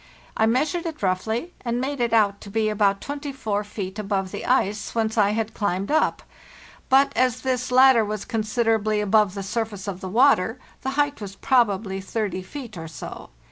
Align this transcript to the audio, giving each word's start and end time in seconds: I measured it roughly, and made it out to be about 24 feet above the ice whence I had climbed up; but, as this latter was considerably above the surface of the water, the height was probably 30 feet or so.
I 0.35 0.47
measured 0.47 0.87
it 0.87 1.03
roughly, 1.03 1.53
and 1.63 1.79
made 1.79 1.99
it 2.01 2.11
out 2.11 2.41
to 2.41 2.49
be 2.49 2.69
about 2.69 3.01
24 3.01 3.63
feet 3.63 3.99
above 3.99 4.31
the 4.31 4.47
ice 4.47 4.95
whence 4.95 5.15
I 5.15 5.29
had 5.33 5.53
climbed 5.53 5.91
up; 5.91 6.23
but, 6.89 7.15
as 7.15 7.41
this 7.43 7.69
latter 7.71 8.03
was 8.03 8.25
considerably 8.25 8.99
above 8.99 9.35
the 9.35 9.43
surface 9.43 9.87
of 9.87 10.01
the 10.01 10.09
water, 10.09 10.57
the 10.81 10.89
height 10.97 11.21
was 11.21 11.35
probably 11.35 12.01
30 12.01 12.41
feet 12.41 12.77
or 12.79 12.87
so. 12.87 13.29